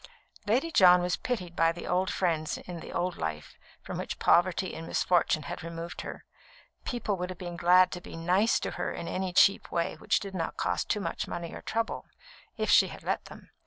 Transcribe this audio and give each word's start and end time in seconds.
Lady 0.47 0.71
John 0.71 1.03
was 1.03 1.15
pitied 1.15 1.55
by 1.55 1.71
the 1.71 1.85
old 1.85 2.09
friends 2.11 2.57
in 2.57 2.79
the 2.79 2.91
old 2.91 3.17
life 3.19 3.59
from 3.83 3.99
which 3.99 4.17
poverty 4.17 4.73
and 4.73 4.87
misfortune 4.87 5.43
had 5.43 5.61
removed 5.61 6.01
her. 6.01 6.25
People 6.85 7.17
would 7.17 7.29
have 7.29 7.37
been 7.37 7.55
glad 7.55 7.91
to 7.91 8.01
be 8.01 8.15
"nice" 8.15 8.59
to 8.61 8.71
her 8.71 8.91
in 8.91 9.07
any 9.07 9.31
cheap 9.31 9.71
way 9.71 9.93
which 9.97 10.19
did 10.19 10.33
not 10.33 10.57
cost 10.57 10.89
too 10.89 11.01
much 11.01 11.27
money 11.27 11.53
or 11.53 11.61
trouble, 11.61 12.07
if 12.57 12.71
she 12.71 12.87
had 12.87 13.03
let 13.03 13.25
them. 13.25 13.51